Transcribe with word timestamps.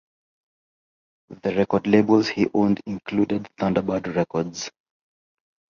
The 1.43 1.53
record 1.55 1.85
labels 1.85 2.27
he 2.29 2.49
owned 2.55 2.81
included 2.87 3.47
Thunderbird 3.59 4.15
Records. 4.15 4.71